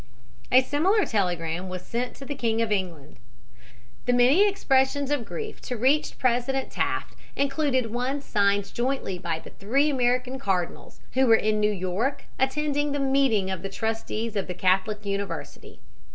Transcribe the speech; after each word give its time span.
A 0.51 0.63
similar 0.63 1.05
telegram 1.05 1.69
was 1.69 1.83
sent 1.83 2.15
to 2.15 2.25
the 2.25 2.33
King 2.33 2.59
of 2.59 2.71
England. 2.71 3.17
The 4.07 4.13
many 4.13 4.47
expressions 4.49 5.11
of 5.11 5.25
grief 5.25 5.61
to 5.61 5.77
reach 5.77 6.17
President 6.17 6.71
Taft 6.71 7.13
included 7.35 7.93
one 7.93 8.19
signed 8.19 8.73
jointly 8.73 9.19
by 9.19 9.37
the 9.37 9.51
three 9.51 9.91
American 9.91 10.39
Cardinals, 10.39 11.01
who 11.13 11.27
were 11.27 11.35
in 11.35 11.59
New 11.59 11.69
York 11.71 12.23
attending 12.39 12.93
the 12.93 12.99
meeting 12.99 13.51
of 13.51 13.61
the 13.61 13.69
trustees 13.69 14.35
of 14.35 14.47
the 14.47 14.55
Catholic 14.55 15.05
University. 15.05 15.79